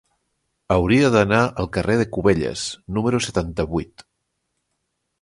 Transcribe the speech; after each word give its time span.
Hauria 0.75 1.11
d'anar 1.15 1.41
al 1.65 1.69
carrer 1.77 1.99
de 2.01 2.09
Cubelles 2.17 2.65
número 2.99 3.23
setanta-vuit. 3.29 4.09